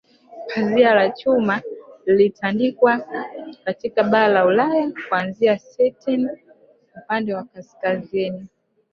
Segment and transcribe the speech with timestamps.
[0.55, 1.61] Pazia la Chuma
[2.05, 3.01] lilitandikwa
[3.65, 6.29] katika bara la Ulaya kuanzia Stettin
[6.95, 8.47] upande wa kaskazini